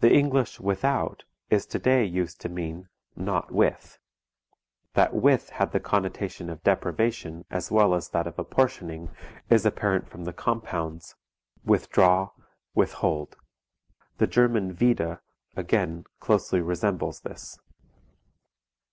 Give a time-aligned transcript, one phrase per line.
[0.00, 4.00] The English without, is to day used to mean "not with";
[4.94, 9.08] that "with" had the connotation of deprivation as well as that of apportioning,
[9.48, 11.14] is apparent from the compounds:
[11.64, 12.30] withdraw,
[12.74, 13.36] withhold.
[14.18, 15.22] The German wieder,
[15.54, 17.56] again, closely resembles this.